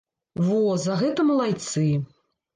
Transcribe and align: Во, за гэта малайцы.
Во, 0.45 0.55
за 0.85 0.95
гэта 1.03 1.27
малайцы. 1.29 1.87